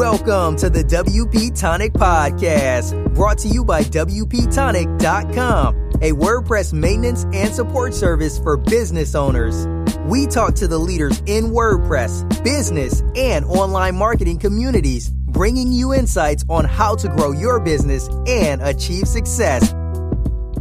[0.00, 7.54] Welcome to the WP Tonic Podcast, brought to you by WPTonic.com, a WordPress maintenance and
[7.54, 9.66] support service for business owners.
[10.06, 16.46] We talk to the leaders in WordPress, business, and online marketing communities, bringing you insights
[16.48, 19.74] on how to grow your business and achieve success.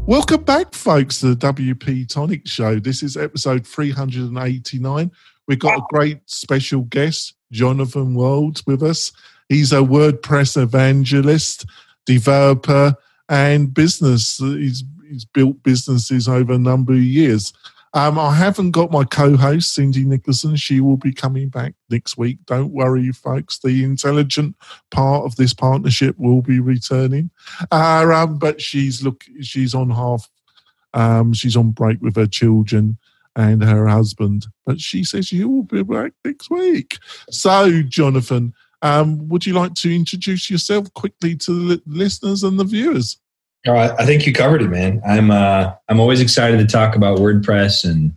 [0.01, 2.77] Welcome back, folks, to the WP Tonic Show.
[2.77, 5.11] This is episode 389.
[5.47, 9.11] We've got a great special guest, Jonathan Wold with us.
[9.47, 11.65] He's a WordPress evangelist,
[12.05, 12.95] developer,
[13.27, 14.37] and business.
[14.37, 17.53] He's, he's built businesses over a number of years.
[17.95, 20.55] Um, I haven't got my co-host Cindy Nicholson.
[20.55, 22.37] She will be coming back next week.
[22.45, 23.57] Don't worry, folks.
[23.57, 24.55] The intelligent
[24.91, 27.31] part of this partnership will be returning.
[27.71, 30.29] Uh, um, but she's look, she's on half.
[30.93, 32.97] Um, she's on break with her children
[33.39, 34.47] and her husband.
[34.65, 36.97] But she says she will be back next week.
[37.29, 42.63] So, Jonathan, um, would you like to introduce yourself quickly to the listeners and the
[42.63, 43.17] viewers?
[43.67, 45.01] All right, I think you covered it, man.
[45.05, 48.13] I'm uh, I'm always excited to talk about WordPress, and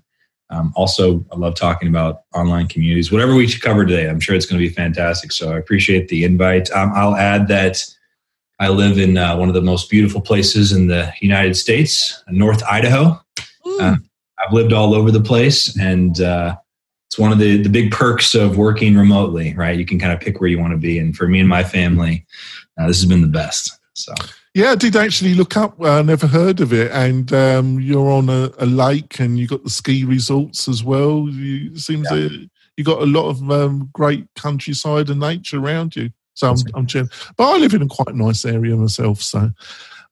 [0.50, 3.10] um, also I love talking about online communities.
[3.10, 5.32] Whatever we should cover today, I'm sure it's going to be fantastic.
[5.32, 6.70] So I appreciate the invite.
[6.70, 7.84] Um, I'll add that
[8.60, 12.62] I live in uh, one of the most beautiful places in the United States, North
[12.62, 13.20] Idaho.
[13.80, 13.96] Uh,
[14.44, 16.56] I've lived all over the place, and uh,
[17.08, 19.54] it's one of the the big perks of working remotely.
[19.54, 21.48] Right, you can kind of pick where you want to be, and for me and
[21.48, 22.26] my family,
[22.78, 23.78] uh, this has been the best.
[23.94, 24.14] So.
[24.54, 25.80] Yeah, I did actually look up.
[25.80, 29.46] I uh, never heard of it, and um, you're on a, a, lake, and you
[29.46, 31.26] got the ski resorts as well.
[31.30, 32.18] You, it seems yeah.
[32.18, 36.10] that you got a lot of um, great countryside and nature around you.
[36.34, 37.08] So I'm, I'm cheering.
[37.36, 39.22] But I live in a quite nice area myself.
[39.22, 39.50] So,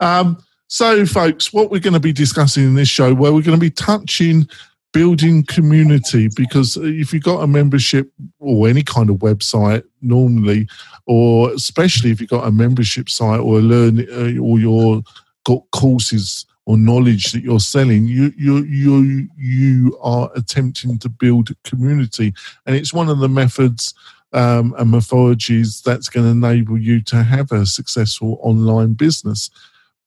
[0.00, 3.58] um, so, folks, what we're going to be discussing in this show, where we're going
[3.58, 4.48] to be touching
[4.92, 10.68] building community because if you've got a membership or any kind of website normally
[11.06, 15.02] or especially if you've got a membership site or learn uh, or you're
[15.44, 21.50] got courses or knowledge that you're selling you you you you are attempting to build
[21.64, 22.32] community.
[22.66, 23.94] And it's one of the methods
[24.32, 29.50] um, and methodologies that's going to enable you to have a successful online business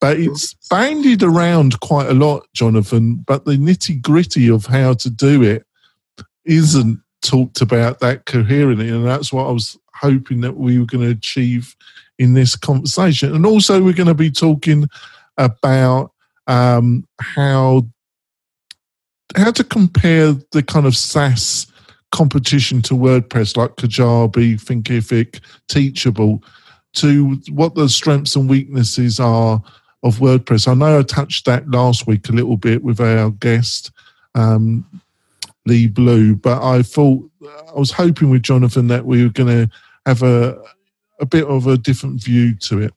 [0.02, 3.24] but it's bandied around quite a lot, Jonathan.
[3.26, 5.66] But the nitty gritty of how to do it
[6.46, 11.06] isn't talked about that coherently, and that's what I was hoping that we were going
[11.06, 11.76] to achieve
[12.20, 13.34] in this conversation.
[13.34, 14.88] And also, we're going to be talking
[15.38, 16.12] about
[16.48, 17.88] um, how
[19.36, 21.66] how to compare the kind of SaaS
[22.12, 26.44] competition to WordPress, like Kajabi, Thinkific, Teachable,
[26.94, 29.64] to what the strengths and weaknesses are
[30.04, 30.68] of WordPress.
[30.68, 33.92] I know I touched that last week a little bit with our guest,
[34.36, 34.86] um,
[35.66, 39.76] Lee Blue, but I thought I was hoping with Jonathan that we were going to
[40.06, 40.62] have a
[41.20, 42.94] a bit of a different view to it.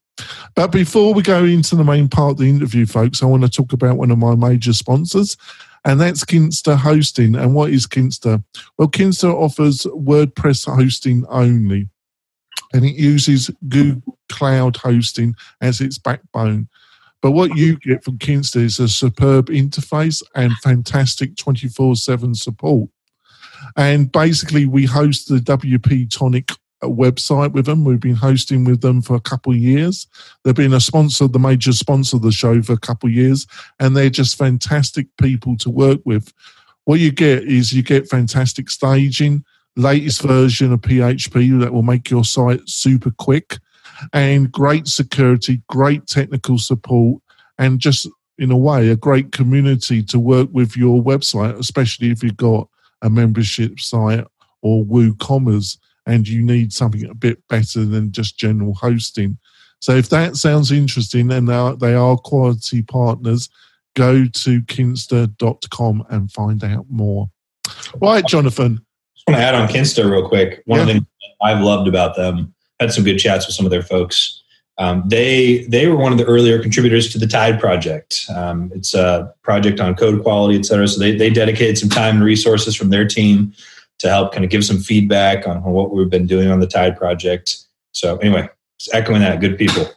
[0.55, 3.49] But before we go into the main part of the interview, folks, I want to
[3.49, 5.37] talk about one of my major sponsors,
[5.85, 7.37] and that's Kinsta Hosting.
[7.37, 8.43] And what is Kinsta?
[8.79, 11.89] Well, Kinsta offers WordPress hosting only,
[12.73, 16.69] and it uses Google Cloud Hosting as its backbone.
[17.23, 22.91] But what you get from Kinsta is a superb interface and fantastic 24 7 support.
[23.77, 26.51] And basically, we host the WP Tonic
[26.83, 27.85] uh, website with them.
[27.85, 30.07] We've been hosting with them for a couple of years.
[30.45, 33.47] They've been a sponsor, the major sponsor of the show for a couple of years,
[33.81, 36.33] and they're just fantastic people to work with.
[36.85, 39.45] What you get is you get fantastic staging,
[39.75, 43.59] latest version of PHP that will make your site super quick
[44.13, 47.23] and great security, great technical support,
[47.59, 48.09] and just
[48.39, 52.69] in a way, a great community to work with your website, especially if you've got
[53.03, 54.25] a membership site
[54.63, 59.39] or WooCommerce and you need something a bit better than just general hosting.
[59.81, 63.49] So if that sounds interesting and they are quality partners,
[63.95, 67.31] go to kinsta.com and find out more.
[68.01, 68.81] Right, Jonathan.
[69.27, 70.63] I want to add on Kinsta real quick.
[70.67, 70.83] One yeah.
[70.83, 71.07] of the things
[71.43, 74.43] I've loved about them had some good chats with some of their folks.
[74.79, 78.27] Um, they they were one of the earlier contributors to the Tide project.
[78.35, 80.87] Um, it's a project on code quality, et cetera.
[80.87, 83.55] So they they dedicated some time and resources from their team
[83.99, 86.97] to help kind of give some feedback on what we've been doing on the Tide
[86.99, 87.57] project.
[87.93, 88.51] So anyway,
[88.93, 89.89] echoing that, good people.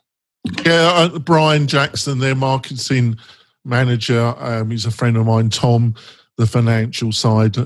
[0.66, 3.18] Yeah, uh, Brian Jackson, their marketing
[3.66, 5.50] manager, um, he's a friend of mine.
[5.50, 5.96] Tom,
[6.38, 7.58] the financial side.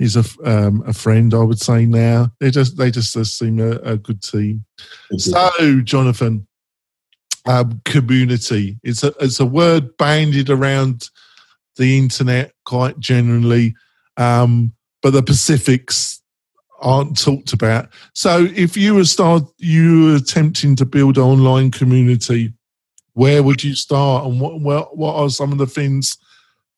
[0.00, 1.84] He's a um, a friend, I would say.
[1.84, 4.64] Now they just they just, just seem a, a good team.
[5.18, 6.46] So, Jonathan,
[7.44, 8.78] um, community.
[8.82, 11.10] It's a it's a word bandied around
[11.76, 13.74] the internet quite generally,
[14.16, 16.22] um, but the Pacifics
[16.80, 17.90] aren't talked about.
[18.14, 22.54] So, if you were start you were attempting to build an online community,
[23.12, 26.16] where would you start, and what what, what are some of the things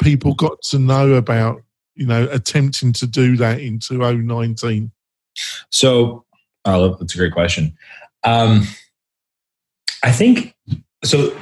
[0.03, 1.63] people got to know about?
[2.03, 4.91] You know, attempting to do that in 2019.
[5.71, 6.25] So,
[6.65, 7.77] that's a great question.
[8.25, 8.67] Um,
[10.03, 10.57] I think
[11.05, 11.33] so.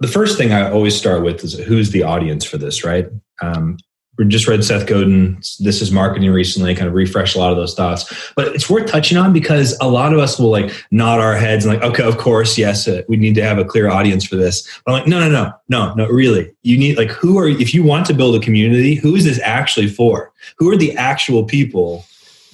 [0.00, 3.06] The first thing I always start with is who's the audience for this, right?
[3.40, 3.78] Um,
[4.18, 5.36] we just read Seth Godin.
[5.60, 8.32] This is marketing recently, kind of refresh a lot of those thoughts.
[8.34, 11.64] But it's worth touching on because a lot of us will like nod our heads
[11.64, 14.34] and like, okay, of course, yes, uh, we need to have a clear audience for
[14.34, 14.68] this.
[14.84, 16.52] But I'm like, no, no, no, no, no, really.
[16.62, 19.40] You need like, who are, if you want to build a community, who is this
[19.40, 20.32] actually for?
[20.58, 22.04] Who are the actual people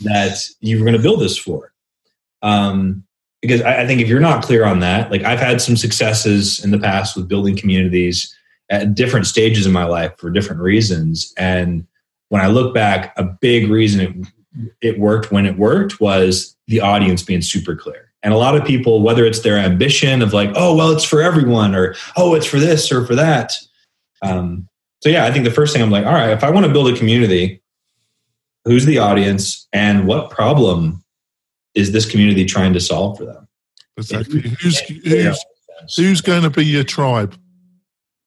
[0.03, 1.73] that you're going to build this for?
[2.43, 3.05] Um,
[3.41, 6.63] because I, I think if you're not clear on that, like I've had some successes
[6.63, 8.35] in the past with building communities
[8.71, 11.33] at different stages in my life for different reasons.
[11.37, 11.87] And
[12.29, 16.81] when I look back, a big reason it, it worked when it worked was the
[16.81, 18.13] audience being super clear.
[18.23, 21.21] And a lot of people, whether it's their ambition of like, oh, well, it's for
[21.21, 23.55] everyone, or oh, it's for this or for that.
[24.23, 24.67] Um,
[25.03, 26.73] so, yeah, I think the first thing I'm like, all right, if I want to
[26.73, 27.61] build a community,
[28.65, 31.05] who's the audience and what problem
[31.75, 33.47] is this community trying to solve for them?
[33.99, 34.41] Exactly.
[34.41, 35.45] Who's, who's,
[35.97, 37.37] who's going to be your tribe?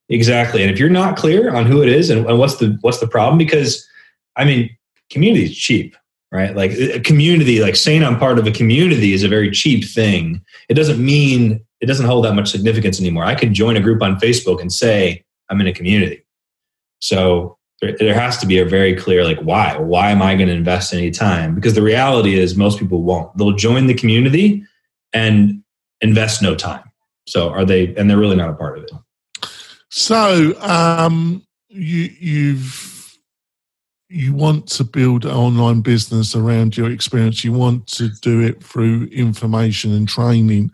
[0.10, 0.62] Exactly.
[0.62, 3.08] And if you're not clear on who it is and, and what's the what's the
[3.08, 3.88] problem, because
[4.36, 4.70] I mean,
[5.10, 5.96] community is cheap,
[6.32, 6.56] right?
[6.56, 10.42] Like a community, like saying I'm part of a community is a very cheap thing.
[10.70, 13.24] It doesn't mean it doesn't hold that much significance anymore.
[13.24, 16.24] I could join a group on Facebook and say I'm in a community.
[17.00, 19.78] So there, there has to be a very clear like why.
[19.78, 21.54] Why am I going to invest any time?
[21.54, 23.36] Because the reality is most people won't.
[23.38, 24.64] They'll join the community
[25.14, 25.62] and
[26.02, 26.84] invest no time.
[27.28, 27.94] So are they?
[27.96, 28.92] And they're really not a part of it.
[29.98, 33.18] So um, you you've
[34.10, 37.44] you want to build an online business around your experience.
[37.44, 40.70] You want to do it through information and training,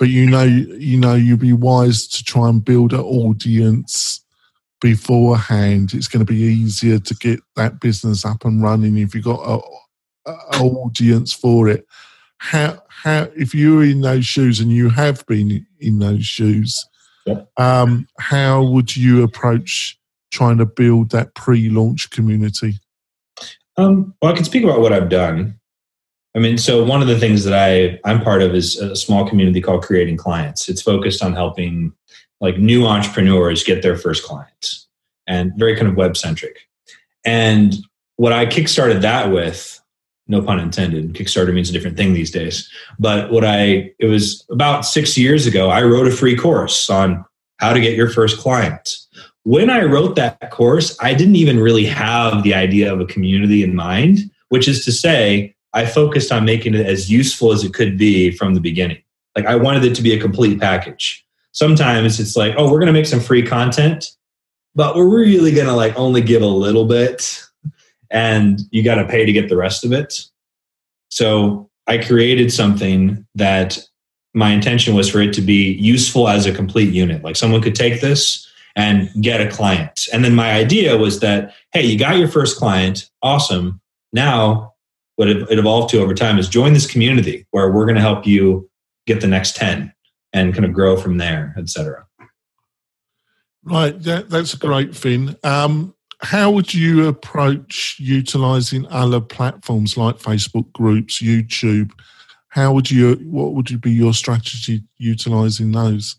[0.00, 4.20] but you know you know you'd be wise to try and build an audience
[4.80, 5.94] beforehand.
[5.94, 9.62] It's going to be easier to get that business up and running if you've got
[10.26, 11.86] an audience for it.
[12.38, 16.84] How how if you're in those shoes and you have been in those shoes
[17.56, 19.98] um, how would you approach
[20.30, 22.74] trying to build that pre-launch community?
[23.76, 25.58] Um, well, I can speak about what I've done.
[26.36, 29.28] I mean, so one of the things that I I'm part of is a small
[29.28, 30.68] community called Creating Clients.
[30.68, 31.92] It's focused on helping
[32.40, 34.86] like new entrepreneurs get their first clients
[35.26, 36.68] and very kind of web centric.
[37.24, 37.74] And
[38.16, 39.79] what I kickstarted that with
[40.30, 41.12] no pun intended.
[41.12, 42.70] Kickstarter means a different thing these days.
[42.98, 47.24] But what I, it was about six years ago, I wrote a free course on
[47.58, 48.96] how to get your first client.
[49.42, 53.64] When I wrote that course, I didn't even really have the idea of a community
[53.64, 57.74] in mind, which is to say, I focused on making it as useful as it
[57.74, 59.02] could be from the beginning.
[59.34, 61.26] Like I wanted it to be a complete package.
[61.52, 64.12] Sometimes it's like, oh, we're going to make some free content,
[64.74, 67.44] but we're really going to like only give a little bit
[68.10, 70.26] and you got to pay to get the rest of it.
[71.10, 73.78] So I created something that
[74.34, 77.22] my intention was for it to be useful as a complete unit.
[77.22, 78.46] Like someone could take this
[78.76, 80.06] and get a client.
[80.12, 83.80] And then my idea was that, hey, you got your first client, awesome.
[84.12, 84.74] Now,
[85.16, 88.26] what it, evolved to over time is join this community where we're going to help
[88.26, 88.70] you
[89.06, 89.92] get the next 10
[90.32, 92.06] and kind of grow from there, et cetera.
[93.64, 95.36] Right, that, that's a great thing.
[95.42, 101.92] Um, how would you approach utilizing other platforms like Facebook groups, YouTube?
[102.48, 106.16] How would you, what would be your strategy utilizing those?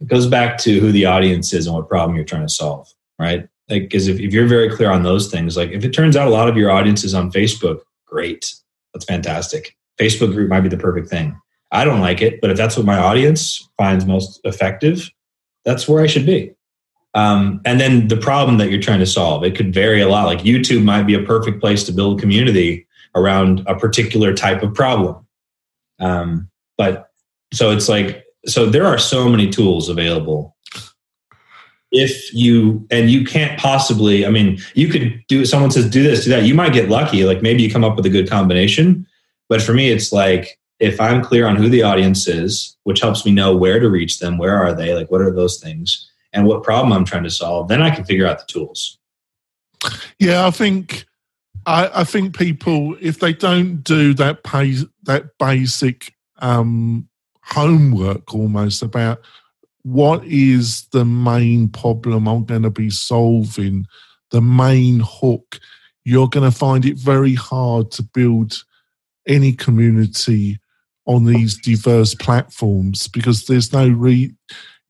[0.00, 2.88] It goes back to who the audience is and what problem you're trying to solve,
[3.18, 3.48] right?
[3.68, 6.28] Like, because if, if you're very clear on those things, like if it turns out
[6.28, 8.54] a lot of your audience is on Facebook, great.
[8.94, 9.76] That's fantastic.
[9.98, 11.38] Facebook group might be the perfect thing.
[11.72, 15.10] I don't like it, but if that's what my audience finds most effective,
[15.64, 16.55] that's where I should be.
[17.16, 20.26] Um, and then the problem that you're trying to solve, it could vary a lot.
[20.26, 24.74] Like YouTube might be a perfect place to build community around a particular type of
[24.74, 25.26] problem.
[25.98, 27.10] Um, but
[27.54, 30.54] so it's like, so there are so many tools available.
[31.90, 36.24] If you, and you can't possibly, I mean, you could do, someone says, do this,
[36.24, 36.42] do that.
[36.42, 37.24] You might get lucky.
[37.24, 39.06] Like maybe you come up with a good combination.
[39.48, 43.24] But for me, it's like, if I'm clear on who the audience is, which helps
[43.24, 46.12] me know where to reach them, where are they, like what are those things?
[46.36, 48.98] And what problem I'm trying to solve, then I can figure out the tools.
[50.18, 51.06] Yeah, I think
[51.64, 57.08] I, I think people if they don't do that pay that basic um,
[57.42, 59.20] homework almost about
[59.82, 63.86] what is the main problem I'm going to be solving,
[64.30, 65.58] the main hook.
[66.04, 68.62] you're going to find it very hard to build
[69.26, 70.58] any community
[71.06, 74.34] on these diverse platforms because there's no re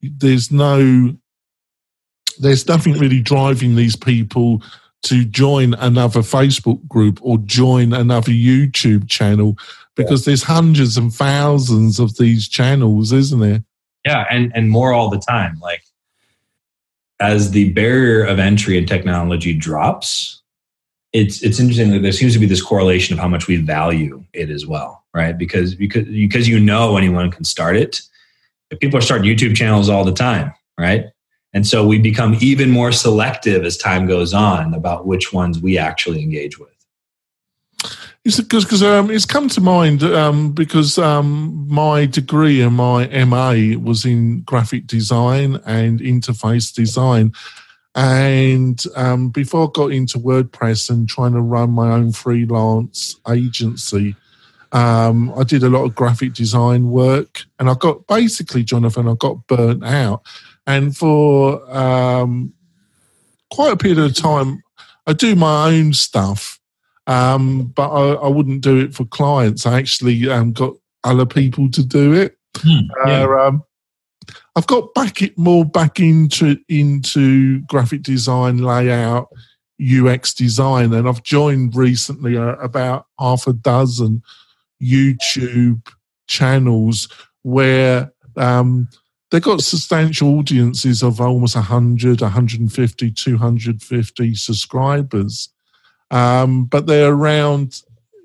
[0.01, 1.15] there's no
[2.39, 4.61] there's nothing really driving these people
[5.03, 9.57] to join another Facebook group or join another YouTube channel
[9.95, 13.63] because there's hundreds and thousands of these channels, isn't there?
[14.05, 15.59] Yeah, and and more all the time.
[15.61, 15.83] Like
[17.19, 20.41] as the barrier of entry in technology drops,
[21.13, 24.23] it's it's interesting that there seems to be this correlation of how much we value
[24.33, 25.37] it as well, right?
[25.37, 28.01] Because because because you know anyone can start it.
[28.79, 31.05] People are starting YouTube channels all the time, right?
[31.53, 35.77] And so we become even more selective as time goes on about which ones we
[35.77, 36.69] actually engage with.
[38.23, 44.05] Because um, it's come to mind um, because um, my degree and my MA was
[44.05, 47.31] in graphic design and interface design.
[47.95, 54.15] And um, before I got into WordPress and trying to run my own freelance agency,
[54.73, 57.45] um, I did a lot of graphic design work.
[57.59, 60.21] And I got basically, Jonathan, I got burnt out.
[60.67, 62.53] And for um,
[63.49, 64.61] quite a period of time,
[65.07, 66.59] I do my own stuff,
[67.07, 69.65] um, but I, I, wouldn't do it for clients.
[69.65, 70.73] I actually um, got
[71.05, 72.37] other people to do it.
[72.57, 73.23] Hmm, yeah.
[73.23, 73.63] uh, um,
[74.57, 79.29] I've got back it more back into into graphic design, layout,
[79.81, 84.23] UX design, and I've joined recently uh, about half a dozen
[84.81, 85.87] YouTube
[86.27, 87.07] channels
[87.43, 88.89] where um,
[89.31, 95.49] they've got substantial audiences of almost 100, 150, 250 subscribers.
[96.11, 97.81] Um, but they're around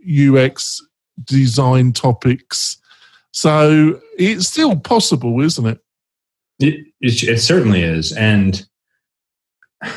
[0.06, 0.80] UX
[1.24, 2.78] design topics.
[3.32, 5.78] So it's still possible, isn't it?
[6.60, 8.12] It, it, it certainly is.
[8.12, 8.64] And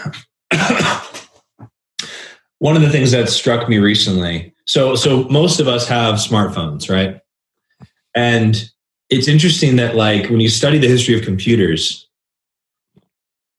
[2.59, 6.89] one of the things that struck me recently so so most of us have smartphones
[6.89, 7.21] right
[8.15, 8.71] and
[9.09, 12.07] it's interesting that like when you study the history of computers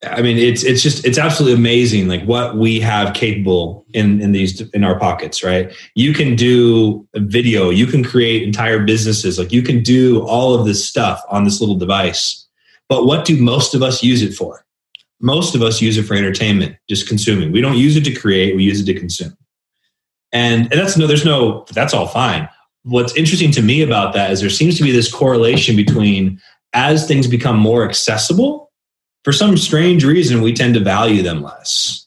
[0.05, 4.33] i mean it's it's just it's absolutely amazing like what we have capable in in
[4.33, 5.73] these in our pockets right?
[5.95, 10.67] You can do video you can create entire businesses like you can do all of
[10.67, 12.47] this stuff on this little device.
[12.89, 14.65] But what do most of us use it for?
[15.21, 17.51] Most of us use it for entertainment just consuming.
[17.51, 19.37] We don't use it to create we use it to consume.
[20.33, 22.49] And, and that's no there's no that's all fine
[22.87, 26.41] what's interesting to me about that is there seems to be this correlation between
[26.73, 28.71] as things become more accessible,
[29.25, 32.07] for some strange reason, we tend to value them less.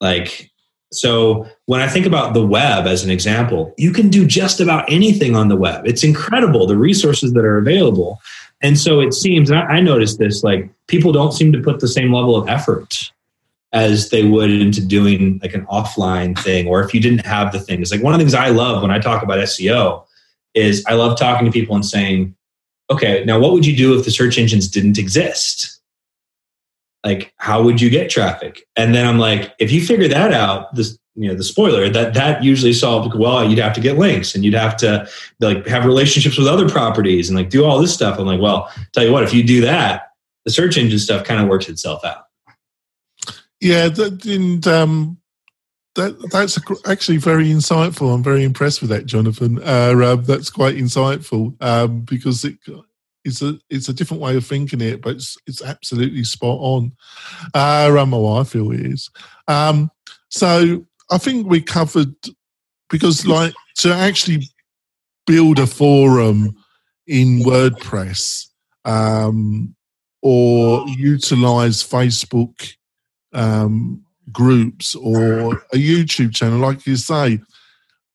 [0.00, 0.50] Like,
[0.90, 4.90] so when I think about the web as an example, you can do just about
[4.90, 5.86] anything on the web.
[5.86, 8.20] It's incredible the resources that are available.
[8.62, 11.88] And so it seems, I, I noticed this, like people don't seem to put the
[11.88, 13.12] same level of effort
[13.72, 17.60] as they would into doing like an offline thing or if you didn't have the
[17.60, 17.82] thing.
[17.82, 20.05] It's like one of the things I love when I talk about SEO
[20.56, 22.34] is I love talking to people and saying,
[22.90, 25.80] okay, now what would you do if the search engines didn't exist?
[27.04, 28.66] Like, how would you get traffic?
[28.74, 32.14] And then I'm like, if you figure that out, this you know the spoiler that
[32.14, 35.08] that usually solved well you'd have to get links and you'd have to
[35.40, 38.70] like have relationships with other properties and like do all this stuff i'm like well
[38.92, 40.10] tell you what if you do that
[40.44, 42.26] the search engine stuff kind of works itself out
[43.60, 43.88] yeah
[44.26, 45.16] and um
[45.96, 48.14] that, that's actually very insightful.
[48.14, 49.58] I'm very impressed with that, Jonathan.
[49.58, 52.58] Uh, uh, that's quite insightful um, because it,
[53.24, 56.92] it's a it's a different way of thinking it, but it's it's absolutely spot on.
[57.54, 59.10] Uh, um, I feel it is.
[59.48, 59.90] Um,
[60.28, 62.14] so I think we covered
[62.88, 64.48] because like to actually
[65.26, 66.56] build a forum
[67.06, 68.48] in WordPress
[68.84, 69.74] um,
[70.22, 72.74] or utilize Facebook
[73.32, 77.40] um, groups or a YouTube channel, like you say,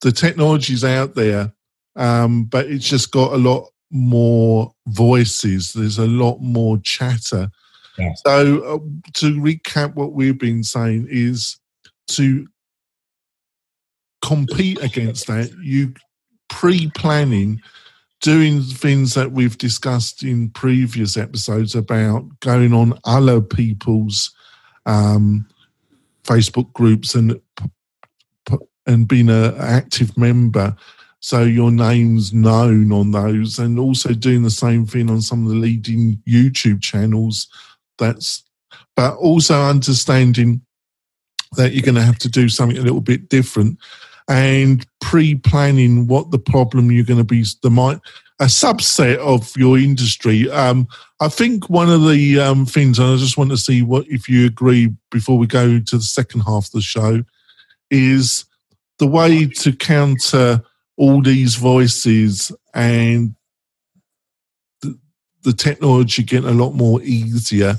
[0.02, 1.54] the technology's out there,
[1.96, 5.74] um, but it's just got a lot more voices.
[5.74, 7.50] There's a lot more chatter.
[7.98, 8.14] Yeah.
[8.26, 8.80] So, uh,
[9.16, 11.60] to recap, what we've been saying is
[12.10, 12.48] to
[14.24, 15.94] compete against that, you
[16.50, 17.62] pre-planning
[18.22, 24.34] doing things that we've discussed in previous episodes about going on other people's
[24.86, 25.48] um,
[26.24, 27.40] Facebook groups and
[28.88, 30.76] and being an active member.
[31.20, 35.52] So your name's known on those and also doing the same thing on some of
[35.52, 37.48] the leading youtube channels.
[38.00, 38.44] That's
[38.96, 40.62] but also understanding
[41.58, 43.78] that you're going to have to do something a little bit different
[44.28, 48.00] and pre-planning what the problem you're going to be the might
[48.42, 50.50] a subset of your industry.
[50.50, 50.88] Um,
[51.20, 54.28] I think one of the um, things, and I just want to see what if
[54.28, 57.24] you agree before we go to the second half of the show,
[57.92, 58.46] is
[58.98, 60.64] the way to counter
[60.98, 63.36] all these voices and
[64.82, 64.98] the,
[65.44, 67.76] the technology getting a lot more easier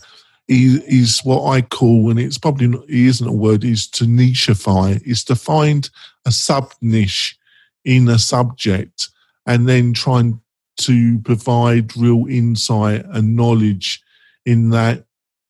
[0.49, 5.25] is, what I call, and it's probably not, isn't a word, is to nicheify, is
[5.25, 5.89] to find
[6.27, 7.39] a sub niche
[7.85, 9.09] in a subject
[9.47, 10.41] and then trying
[10.79, 14.03] to provide real insight and knowledge
[14.47, 15.05] in that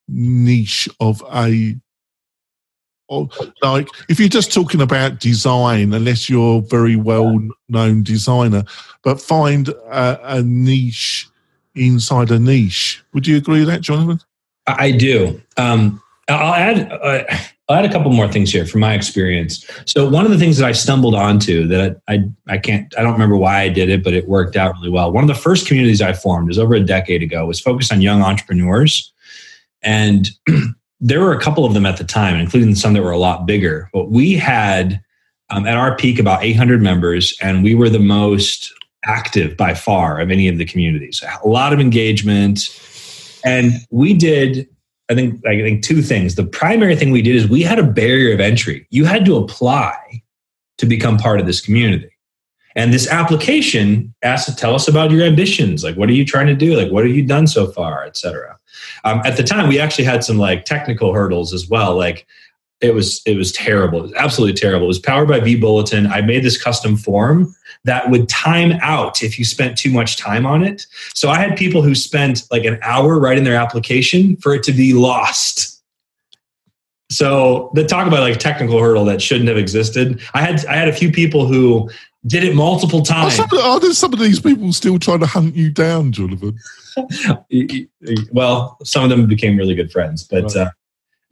[0.09, 1.77] niche of a
[3.63, 8.65] like if you're just talking about design unless you're a very well known designer
[9.05, 11.29] but find a, a, niche
[11.75, 13.03] inside a niche.
[13.13, 14.21] Would you agree with that jonathan
[14.67, 17.25] i do um, i'll add uh,
[17.69, 20.59] i'll add a couple more things here from my experience so one of the things
[20.59, 24.03] that i stumbled onto that I, I can't i don't remember why i did it
[24.03, 26.75] but it worked out really well one of the first communities i formed is over
[26.75, 29.13] a decade ago was focused on young entrepreneurs
[29.83, 30.31] and
[31.03, 33.45] there were a couple of them at the time, including some that were a lot
[33.45, 33.91] bigger.
[33.93, 35.03] But we had
[35.51, 38.73] um, at our peak about 800 members, and we were the most
[39.05, 41.23] active by far of any of the communities.
[41.45, 42.61] A lot of engagement,
[43.45, 44.69] and we did.
[45.11, 46.37] I think I think two things.
[46.37, 48.87] The primary thing we did is we had a barrier of entry.
[48.91, 50.23] You had to apply
[50.79, 52.09] to become part of this community.
[52.75, 55.85] And this application asked to tell us about your ambitions.
[55.85, 56.75] Like, what are you trying to do?
[56.75, 58.59] Like, what have you done so far, et cetera.
[59.05, 61.95] Um, at the time, we actually had some like technical hurdles as well.
[61.95, 62.27] Like,
[62.83, 64.01] it was it was terrible.
[64.01, 64.87] It was absolutely terrible.
[64.87, 66.11] It was powered by vBulletin.
[66.11, 70.45] I made this custom form that would time out if you spent too much time
[70.45, 70.87] on it.
[71.15, 74.73] So I had people who spent like an hour writing their application for it to
[74.73, 75.81] be lost.
[77.11, 80.21] So the talk about like technical hurdle that shouldn't have existed.
[80.35, 81.89] I had I had a few people who
[82.27, 83.39] did it multiple times.
[83.39, 86.59] Are some, are there some of these people still trying to hunt you down, Jonathan?
[88.33, 90.57] well, some of them became really good friends, but right.
[90.57, 90.71] uh,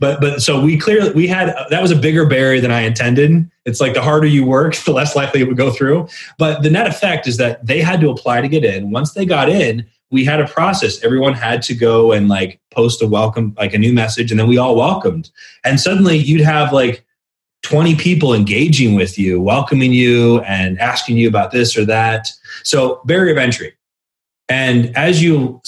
[0.00, 3.49] but but so we clearly we had that was a bigger barrier than I intended.
[3.66, 6.09] It's like the harder you work, the less likely it would go through.
[6.38, 8.90] But the net effect is that they had to apply to get in.
[8.90, 11.03] Once they got in, we had a process.
[11.05, 14.48] Everyone had to go and like post a welcome, like a new message, and then
[14.48, 15.31] we all welcomed.
[15.64, 17.05] And suddenly you'd have like
[17.62, 22.33] 20 people engaging with you, welcoming you and asking you about this or that.
[22.64, 23.75] So, barrier of entry.
[24.48, 25.61] And as you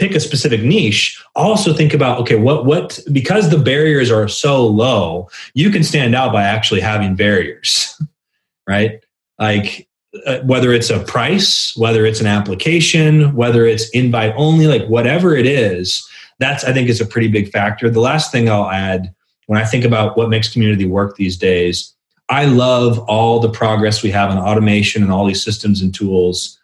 [0.00, 4.66] pick a specific niche, also think about okay, what what because the barriers are so
[4.66, 8.00] low, you can stand out by actually having barriers,
[8.66, 9.04] right?
[9.38, 9.88] Like
[10.26, 15.36] uh, whether it's a price, whether it's an application, whether it's invite only, like whatever
[15.36, 16.08] it is,
[16.38, 17.90] that's I think is a pretty big factor.
[17.90, 19.14] The last thing I'll add
[19.46, 21.92] when I think about what makes community work these days,
[22.28, 26.59] I love all the progress we have in automation and all these systems and tools.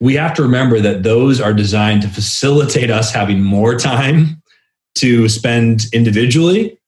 [0.00, 4.42] We have to remember that those are designed to facilitate us having more time
[4.96, 6.78] to spend individually.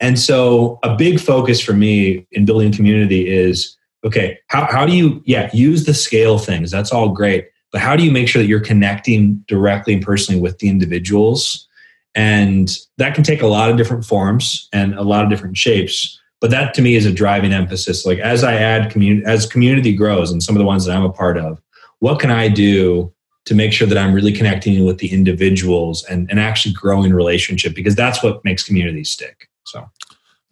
[0.00, 4.94] And so, a big focus for me in building community is okay, how, how do
[4.94, 6.70] you, yeah, use the scale things?
[6.70, 7.48] That's all great.
[7.72, 11.66] But how do you make sure that you're connecting directly and personally with the individuals
[12.14, 16.20] and that can take a lot of different forms and a lot of different shapes.
[16.40, 18.06] But that to me is a driving emphasis.
[18.06, 21.04] Like as I add community, as community grows and some of the ones that I'm
[21.04, 21.60] a part of,
[22.04, 23.10] what can I do
[23.46, 27.74] to make sure that I'm really connecting with the individuals and, and actually growing relationship?
[27.74, 29.48] Because that's what makes communities stick.
[29.64, 29.88] So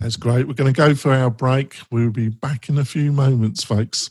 [0.01, 0.49] that's great.
[0.49, 1.77] We're going to go for our break.
[1.91, 4.09] We'll be back in a few moments, folks.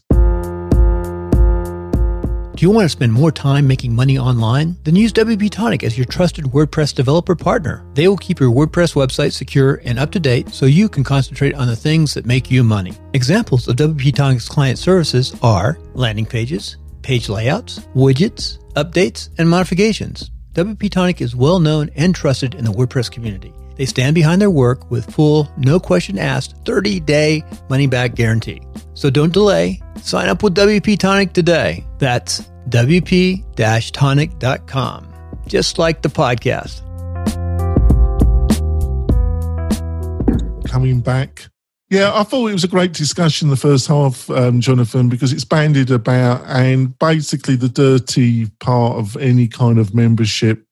[2.53, 4.77] Do you want to spend more time making money online?
[4.83, 7.83] Then use WP Tonic as your trusted WordPress developer partner.
[7.95, 11.55] They will keep your WordPress website secure and up to date so you can concentrate
[11.55, 12.93] on the things that make you money.
[13.13, 20.31] Examples of WP Tonic's client services are landing pages, page layouts, widgets, updates, and modifications.
[20.53, 23.53] WP Tonic is well known and trusted in the WordPress community.
[23.75, 28.61] They stand behind their work with full, no question asked, 30 day money back guarantee.
[28.93, 29.81] So don't delay.
[30.01, 31.85] Sign up with WP Tonic today.
[31.97, 35.13] That's WP tonic.com,
[35.47, 36.81] just like the podcast.
[40.67, 41.47] Coming back.
[41.91, 45.43] Yeah, I thought it was a great discussion the first half, um, Jonathan, because it's
[45.43, 50.65] banded about and basically the dirty part of any kind of membership,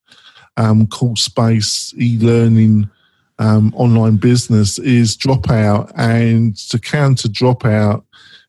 [0.56, 2.90] um, course space, e learning
[3.38, 8.02] um, online business is dropout, and to counter dropout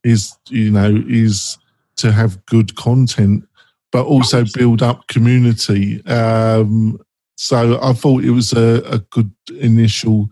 [0.04, 1.58] is you know is
[1.96, 3.42] to have good content,
[3.90, 6.06] but also build up community.
[6.06, 7.00] Um,
[7.34, 10.28] so I thought it was a, a good initial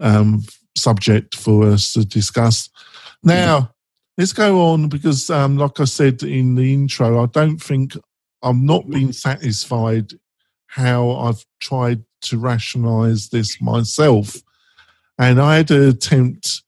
[0.00, 0.42] um,
[0.78, 2.70] subject for us to discuss.
[3.22, 3.72] Now
[4.16, 7.96] let's go on because, um, like I said in the intro, I don't think
[8.42, 10.12] I'm not being satisfied
[10.66, 14.36] how I've tried to rationalize this myself.
[15.18, 16.62] And I had an attempt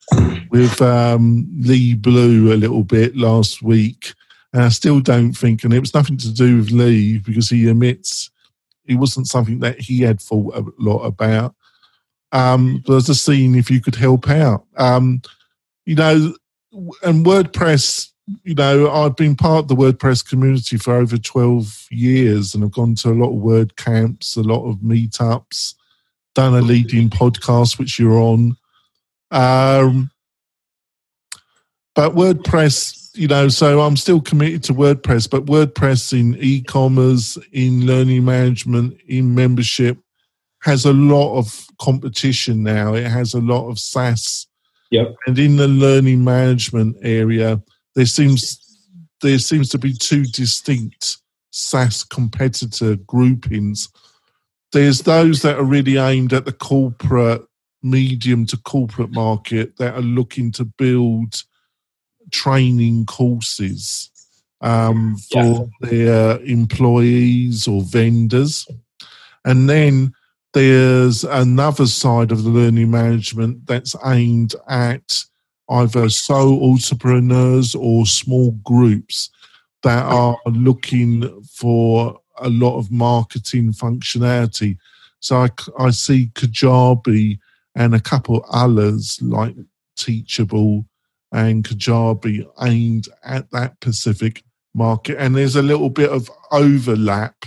[0.51, 4.13] with um, Lee Blue a little bit last week,
[4.53, 7.69] and I still don't think, and it was nothing to do with Lee because he
[7.69, 8.31] admits
[8.87, 11.55] it wasn't something that he had thought a lot about.
[12.33, 14.65] Um, was just seeing if you could help out.
[14.77, 15.23] Um,
[15.85, 16.35] you know,
[17.03, 18.11] and WordPress,
[18.45, 22.73] you know, I've been part of the WordPress community for over 12 years and I've
[22.73, 25.75] gone to a lot of WordCamps, a lot of meetups,
[26.35, 28.57] done a leading podcast, which you're on.
[29.31, 30.11] Um,
[31.95, 37.37] but WordPress, you know, so I'm still committed to WordPress, but WordPress in e commerce,
[37.53, 39.99] in learning management, in membership
[40.63, 42.95] has a lot of competition now.
[42.95, 44.47] It has a lot of SaaS.
[44.91, 45.15] Yep.
[45.27, 47.63] And in the learning management area,
[47.95, 48.57] there seems
[49.23, 51.19] there seems to be two distinct
[51.51, 53.89] SaaS competitor groupings.
[54.73, 57.43] There's those that are really aimed at the corporate,
[57.83, 61.43] medium to corporate market that are looking to build
[62.31, 64.11] training courses
[64.61, 65.89] um, for yeah.
[65.89, 68.67] their employees or vendors.
[69.45, 70.13] And then
[70.53, 75.25] there's another side of the learning management that's aimed at
[75.69, 79.31] either sole entrepreneurs or small groups
[79.83, 84.77] that are looking for a lot of marketing functionality.
[85.21, 87.39] So I, I see Kajabi
[87.75, 89.55] and a couple others like
[89.97, 90.87] Teachable
[91.33, 94.43] and Kajabi aimed at that Pacific
[94.75, 95.19] market.
[95.19, 97.45] And there's a little bit of overlap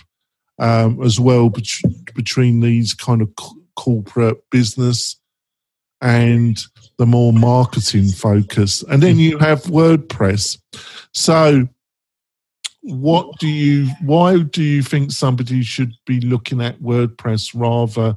[0.60, 5.20] um, as well bet- between these kind of c- corporate business
[6.02, 6.66] and
[6.98, 8.84] the more marketing focus.
[8.84, 10.58] And then you have WordPress.
[11.14, 11.68] So,
[12.82, 18.16] what do you, why do you think somebody should be looking at WordPress rather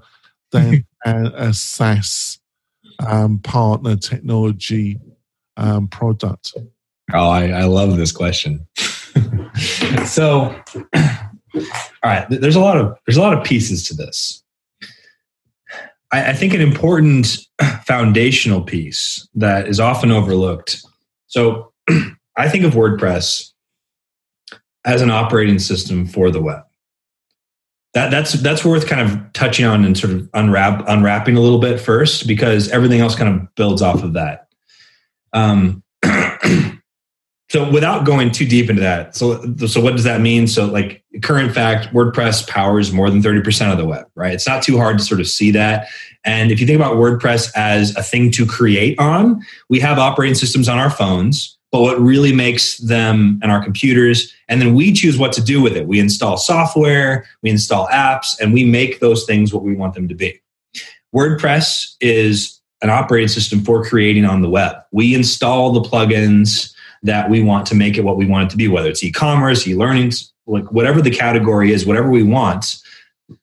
[0.51, 2.41] than a, a SaaS
[3.07, 4.99] um, partner technology
[5.57, 6.55] um, product?
[7.13, 8.67] Oh, I, I love this question.
[10.07, 10.55] so,
[11.57, 14.43] all right, there's a lot of there's a lot of pieces to this.
[16.13, 17.39] I, I think an important
[17.85, 20.85] foundational piece that is often overlooked.
[21.27, 21.73] So,
[22.37, 23.53] I think of WordPress
[24.85, 26.63] as an operating system for the web.
[27.95, 31.59] That, that's that's worth kind of touching on and sort of unwrap unwrapping a little
[31.59, 34.49] bit first because everything else kind of builds off of that.
[35.33, 35.83] Um,
[37.57, 40.47] so without going too deep into that so so what does that mean?
[40.47, 44.35] So like current fact wordpress powers more than 30% of the web right?
[44.35, 45.89] It's not too hard to sort of see that.
[46.25, 50.35] And if you think about wordpress as a thing to create on we have operating
[50.35, 54.93] systems on our phones but what really makes them and our computers and then we
[54.93, 55.87] choose what to do with it.
[55.87, 60.09] We install software we install apps and we make those things what we want them
[60.09, 60.41] to be.
[61.15, 64.77] Wordpress is an operating system for creating on the web.
[64.93, 66.75] We install the plugins
[67.07, 69.67] that we want to make it what we want it to be, whether it's e-commerce,
[69.67, 70.13] e-learning,
[70.47, 72.79] like whatever the category is, whatever we want,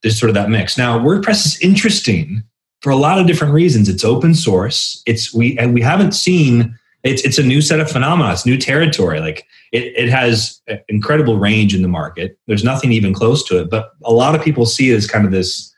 [0.02, 0.78] there's sort of that mix.
[0.78, 2.44] Now, WordPress is interesting
[2.82, 3.90] for a lot of different reasons.
[3.90, 5.02] It's open source.
[5.06, 8.32] It's we and we haven't seen it's it's a new set of phenomena.
[8.32, 9.20] It's new territory.
[9.20, 12.38] Like it, it has incredible range in the market.
[12.48, 13.70] There's nothing even close to it.
[13.70, 15.74] But a lot of people see it as kind of this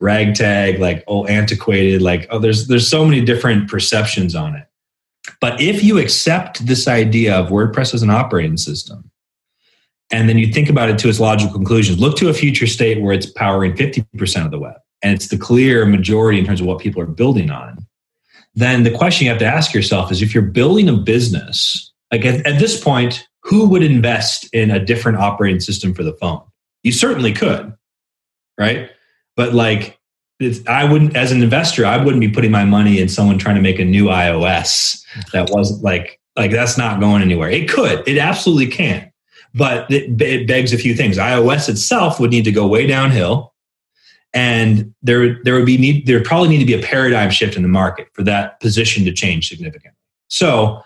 [0.00, 4.67] ragtag, like oh antiquated, like oh there's there's so many different perceptions on it.
[5.40, 9.10] But if you accept this idea of WordPress as an operating system,
[10.10, 13.02] and then you think about it to its logical conclusions, look to a future state
[13.02, 16.66] where it's powering 50% of the web and it's the clear majority in terms of
[16.66, 17.78] what people are building on,
[18.54, 22.24] then the question you have to ask yourself is if you're building a business, like
[22.24, 26.42] at, at this point, who would invest in a different operating system for the phone?
[26.82, 27.74] You certainly could,
[28.58, 28.90] right?
[29.36, 29.97] But like,
[30.68, 33.60] I wouldn't, as an investor, I wouldn't be putting my money in someone trying to
[33.62, 37.50] make a new iOS that wasn't like like that's not going anywhere.
[37.50, 39.12] It could, it absolutely can,
[39.52, 41.18] but it, it begs a few things.
[41.18, 43.52] iOS itself would need to go way downhill,
[44.32, 47.62] and there there would be need there probably need to be a paradigm shift in
[47.62, 49.98] the market for that position to change significantly.
[50.28, 50.80] So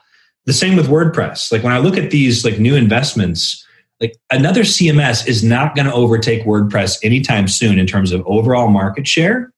[0.47, 1.53] the same with WordPress.
[1.53, 3.67] Like when I look at these like new investments,
[4.03, 8.69] like another CMS is not going to overtake WordPress anytime soon in terms of overall
[8.69, 9.53] market share.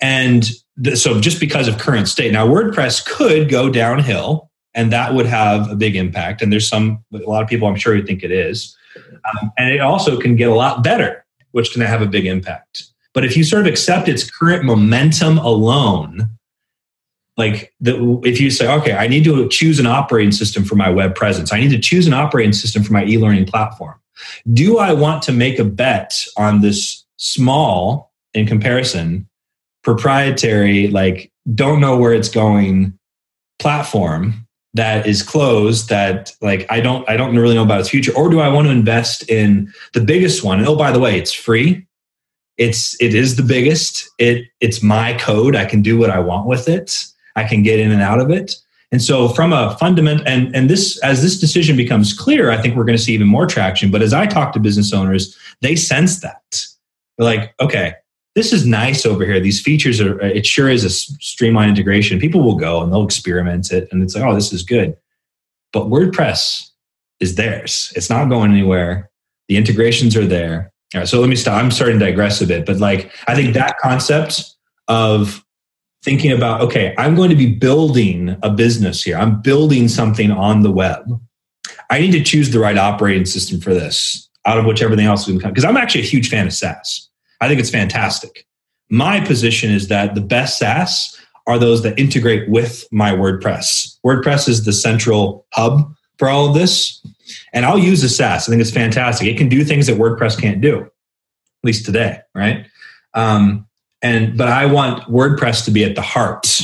[0.00, 0.48] And
[0.94, 5.70] so just because of current state now wordpress could go downhill and that would have
[5.70, 6.42] a big impact.
[6.42, 8.76] And there's some a lot of people i'm sure who think it is.
[8.96, 12.84] Um, and it also can get a lot better which can have a big impact.
[13.14, 16.35] But if you sort of accept its current momentum alone
[17.36, 20.88] like the, if you say okay i need to choose an operating system for my
[20.88, 23.94] web presence i need to choose an operating system for my e-learning platform
[24.52, 29.28] do i want to make a bet on this small in comparison
[29.82, 32.96] proprietary like don't know where it's going
[33.58, 34.46] platform
[34.76, 38.28] that is closed that like I don't I don't really know about its future or
[38.28, 40.58] do I want to invest in the biggest one?
[40.58, 41.86] And oh by the way, it's free.
[42.58, 44.08] It's it is the biggest.
[44.18, 45.56] It it's my code.
[45.56, 47.04] I can do what I want with it.
[47.36, 48.56] I can get in and out of it.
[48.92, 52.76] And so from a fundament and and this as this decision becomes clear, I think
[52.76, 55.76] we're going to see even more traction, but as I talk to business owners, they
[55.76, 56.42] sense that.
[57.18, 57.94] They're like, "Okay,
[58.36, 59.40] this is nice over here.
[59.40, 62.20] These features are, uh, it sure is a streamlined integration.
[62.20, 64.94] People will go and they'll experiment it and it's like, oh, this is good.
[65.72, 66.68] But WordPress
[67.18, 67.92] is theirs.
[67.96, 69.10] It's not going anywhere.
[69.48, 70.70] The integrations are there.
[70.94, 71.54] All right, so let me stop.
[71.60, 74.54] I'm starting to digress a bit, but like, I think that concept
[74.86, 75.42] of
[76.06, 79.16] thinking about, okay, I'm going to be building a business here.
[79.16, 81.04] I'm building something on the web.
[81.90, 85.26] I need to choose the right operating system for this out of which everything else
[85.26, 85.50] will come.
[85.50, 87.10] Because I'm actually a huge fan of SaaS.
[87.40, 88.46] I think it's fantastic.
[88.88, 93.98] My position is that the best SaaS are those that integrate with my WordPress.
[94.06, 97.04] WordPress is the central hub for all of this.
[97.52, 98.48] And I'll use the SaaS.
[98.48, 99.26] I think it's fantastic.
[99.26, 102.64] It can do things that WordPress can't do, at least today, right?
[103.14, 103.66] Um,
[104.06, 106.60] and but I want WordPress to be at the heart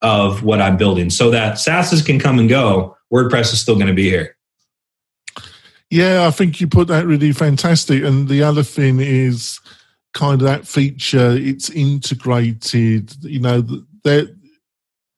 [0.00, 2.96] of what I'm building so that SaaSes can come and go.
[3.12, 4.36] WordPress is still going to be here.
[5.90, 8.04] Yeah, I think you put that really fantastic.
[8.04, 9.58] And the other thing is
[10.14, 11.32] kind of that feature.
[11.32, 13.12] It's integrated.
[13.24, 13.60] You know
[14.04, 14.36] that,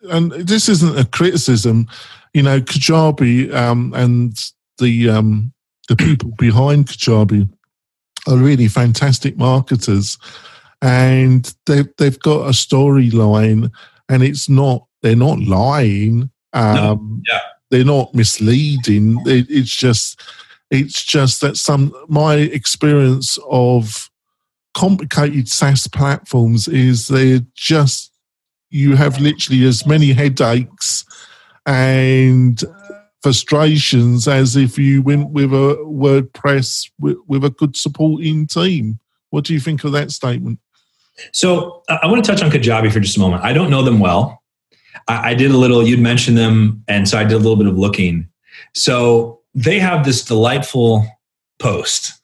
[0.08, 1.88] and this isn't a criticism.
[2.32, 4.40] You know, Kajabi um, and
[4.78, 5.52] the um,
[5.88, 7.50] the people behind Kajabi
[8.28, 10.16] are really fantastic marketers,
[10.82, 13.70] and they they've got a storyline,
[14.08, 16.30] and it's not they're not lying.
[16.52, 17.32] Um, no.
[17.32, 17.40] Yeah.
[17.70, 19.22] They're not misleading.
[19.26, 20.20] It, it's just
[20.70, 24.10] it's just that some my experience of
[24.74, 28.12] complicated SaaS platforms is they're just
[28.70, 31.04] you have literally as many headaches
[31.66, 32.62] and
[33.22, 38.98] frustrations as if you went with a WordPress with, with a good supporting team.
[39.30, 40.58] What do you think of that statement?
[41.32, 43.42] So I want to touch on Kajabi for just a moment.
[43.44, 44.42] I don't know them well.
[45.08, 45.86] I, I did a little.
[45.86, 48.28] You'd mentioned them, and so I did a little bit of looking.
[48.74, 51.06] So they have this delightful
[51.58, 52.14] post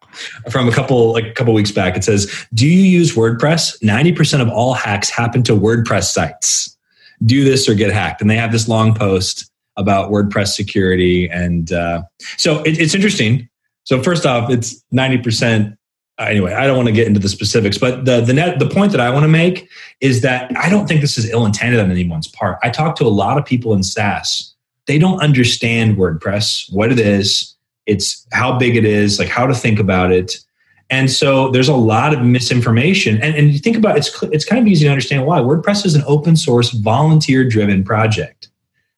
[0.50, 1.96] from a couple like a couple weeks back.
[1.96, 3.82] It says, "Do you use WordPress?
[3.82, 6.76] Ninety percent of all hacks happen to WordPress sites.
[7.24, 11.72] Do this or get hacked." And they have this long post about WordPress security, and
[11.72, 12.02] uh,
[12.36, 13.48] so it, it's interesting.
[13.84, 15.76] So first off, it's ninety percent.
[16.18, 18.68] Uh, anyway, I don't want to get into the specifics, but the the net the
[18.68, 19.68] point that I want to make
[20.00, 22.58] is that I don't think this is ill intended on anyone's part.
[22.62, 24.54] I talk to a lot of people in SaaS;
[24.86, 27.54] they don't understand WordPress, what it is,
[27.86, 30.38] it's how big it is, like how to think about it.
[30.90, 33.20] And so there's a lot of misinformation.
[33.22, 35.40] And, and you think about it, it's, it's kind of easy to understand why.
[35.40, 38.48] WordPress is an open source, volunteer driven project.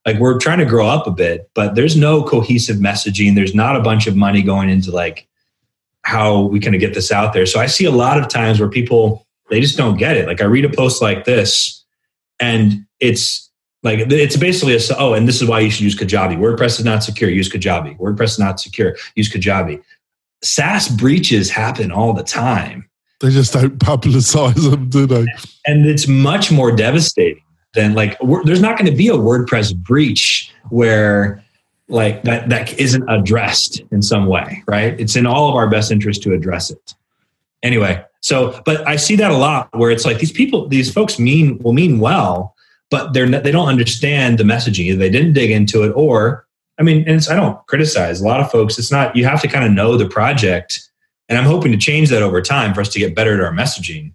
[0.04, 3.34] Like we're trying to grow up a bit, but there's no cohesive messaging.
[3.34, 5.28] There's not a bunch of money going into like
[6.04, 7.46] how we kind of get this out there.
[7.46, 10.26] So I see a lot of times where people, they just don't get it.
[10.26, 11.84] Like I read a post like this
[12.40, 13.50] and it's
[13.82, 16.38] like it's basically a oh, and this is why you should use Kajabi.
[16.38, 17.28] WordPress is not secure.
[17.28, 17.98] Use Kajabi.
[17.98, 18.96] WordPress is not secure.
[19.14, 19.82] Use Kajabi.
[20.42, 22.88] SaaS breaches happen all the time.
[23.20, 25.26] They just don't publicize them, do they?
[25.66, 27.42] And it's much more devastating
[27.74, 31.43] than like there's not going to be a WordPress breach where
[31.88, 34.98] like that that isn't addressed in some way, right?
[34.98, 36.94] It's in all of our best interest to address it.
[37.62, 41.18] Anyway, so but I see that a lot where it's like these people, these folks
[41.18, 42.54] mean will mean well,
[42.90, 44.98] but they're not, they don't understand the messaging.
[44.98, 46.46] They didn't dig into it, or
[46.78, 48.78] I mean, and I don't criticize a lot of folks.
[48.78, 50.88] It's not you have to kind of know the project,
[51.28, 53.52] and I'm hoping to change that over time for us to get better at our
[53.52, 54.12] messaging.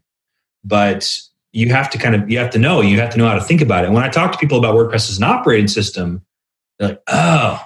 [0.63, 1.19] But
[1.51, 3.41] you have to kind of you have to know you have to know how to
[3.41, 3.87] think about it.
[3.87, 6.23] And when I talk to people about WordPress as an operating system,
[6.79, 7.61] they're like, "Oh,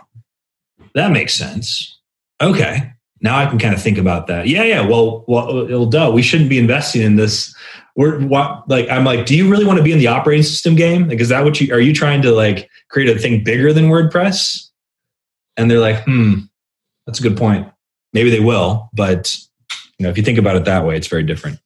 [0.95, 1.99] that makes sense."
[2.41, 4.47] Okay, now I can kind of think about that.
[4.47, 4.87] Yeah, yeah.
[4.87, 6.11] Well, well, duh.
[6.13, 7.55] We shouldn't be investing in this
[7.95, 10.75] we're what, like i'm like do you really want to be in the operating system
[10.75, 13.71] game like is that what you are you trying to like create a thing bigger
[13.73, 14.69] than wordpress
[15.57, 16.39] and they're like hmm
[17.05, 17.67] that's a good point
[18.13, 19.37] maybe they will but
[19.97, 21.59] you know if you think about it that way it's very different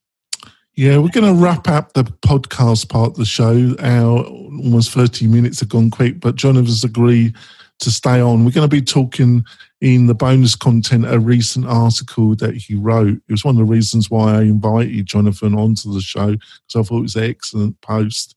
[0.78, 5.28] yeah we're going to wrap up the podcast part of the show our almost 30
[5.28, 7.36] minutes have gone quick but john has agreed
[7.80, 9.44] to stay on we're going to be talking
[9.82, 13.18] in the bonus content a recent article that he wrote.
[13.28, 16.82] It was one of the reasons why I invited Jonathan onto the show because I
[16.82, 18.36] thought it was an excellent post.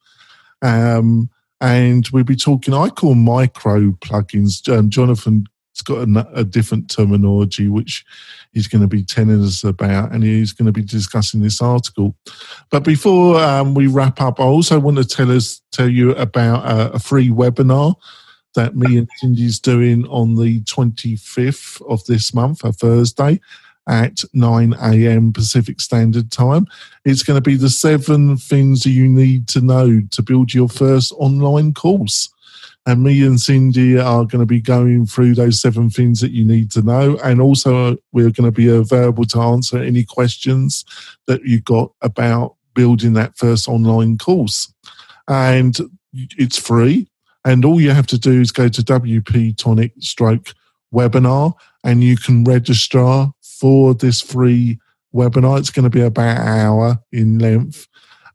[0.63, 1.31] Um,
[1.63, 4.67] and we'll be talking, I call micro plugins.
[4.71, 5.47] Um, Jonathan
[5.81, 8.05] it's got a, a different terminology, which
[8.53, 12.15] he's going to be telling us about, and he's going to be discussing this article.
[12.71, 16.65] But before um, we wrap up, I also want to tell us tell you about
[16.71, 17.95] a, a free webinar
[18.55, 23.41] that me and Cindy's doing on the 25th of this month, a Thursday
[23.89, 25.33] at 9 a.m.
[25.33, 26.67] Pacific Standard Time.
[27.05, 31.13] It's going to be the seven things you need to know to build your first
[31.17, 32.29] online course.
[32.87, 36.45] And me and Cindy are going to be going through those seven things that you
[36.45, 37.19] need to know.
[37.23, 40.85] And also, uh, we're going to be available to answer any questions
[41.27, 44.73] that you've got about building that first online course.
[45.29, 45.77] And
[46.13, 47.09] it's free.
[47.45, 50.55] And all you have to do is go to WP Tonic stroke
[50.93, 54.79] webinar and you can register for this free
[55.15, 55.59] webinar.
[55.59, 57.89] It's going to be about an hour in length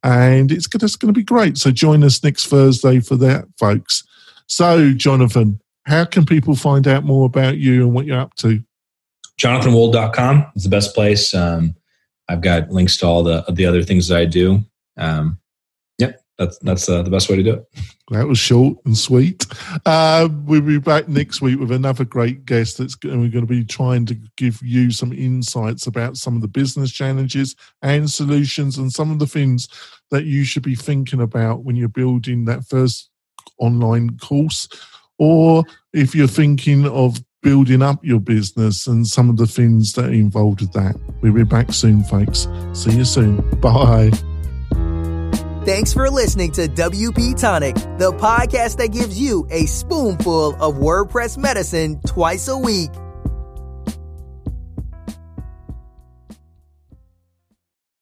[0.05, 1.57] and it's going to be great.
[1.57, 4.03] So join us next Thursday for that, folks.
[4.47, 8.63] So, Jonathan, how can people find out more about you and what you're up to?
[9.39, 11.33] JonathanWold.com is the best place.
[11.33, 11.75] Um,
[12.27, 14.61] I've got links to all the the other things that I do.
[14.97, 15.39] Um,
[15.99, 17.65] yep, that's that's uh, the best way to do it.
[18.11, 19.45] That was short and sweet.
[19.85, 22.77] Uh, we'll be back next week with another great guest.
[22.77, 26.41] That's and we're going to be trying to give you some insights about some of
[26.41, 29.67] the business challenges and solutions, and some of the things
[30.11, 33.09] that you should be thinking about when you're building that first
[33.57, 34.67] online course,
[35.17, 40.05] or if you're thinking of building up your business and some of the things that
[40.05, 40.95] are involved with that.
[41.21, 42.47] We'll be back soon, folks.
[42.73, 43.37] See you soon.
[43.61, 44.09] Bye.
[45.63, 51.37] Thanks for listening to WP Tonic, the podcast that gives you a spoonful of WordPress
[51.37, 52.89] medicine twice a week.